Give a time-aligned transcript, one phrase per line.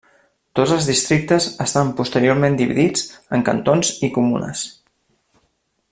[0.59, 3.05] Tots els districtes estan posteriorment dividits
[3.39, 4.65] en cantons i comunes.